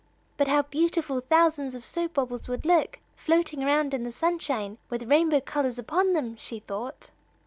[0.35, 5.03] "But how beautiful thousands of soap bubbles would look, floating about in the sunshine with
[5.07, 7.11] rainbow colors upon them," she thought.